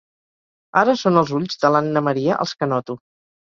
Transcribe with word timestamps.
Ara 0.81 0.95
són 1.01 1.19
els 1.21 1.33
ulls 1.41 1.59
de 1.65 1.71
l'Anna 1.75 2.03
Maria, 2.09 2.39
els 2.47 2.57
que 2.63 2.71
noto. 2.73 2.99